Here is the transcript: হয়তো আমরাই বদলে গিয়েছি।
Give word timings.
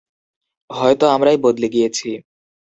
হয়তো 0.69 1.05
আমরাই 1.07 1.37
বদলে 1.37 1.67
গিয়েছি। 1.67 2.09